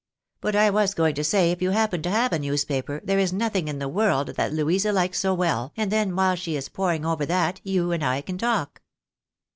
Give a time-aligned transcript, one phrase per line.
[0.41, 3.19] But I was going to say that if you happen to have a newspaper, there
[3.19, 6.69] is nothing in the world that Louisa likes so well; and then while she is
[6.69, 8.81] poring over that, you and I can talk."